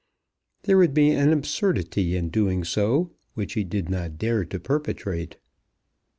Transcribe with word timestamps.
There 0.63 0.79
would 0.79 0.95
be 0.95 1.11
an 1.11 1.31
absurdity 1.31 2.15
in 2.15 2.29
doing 2.29 2.63
so 2.63 3.11
which 3.35 3.53
he 3.53 3.63
did 3.63 3.87
not 3.87 4.17
dare 4.17 4.43
to 4.45 4.59
perpetrate. 4.59 5.37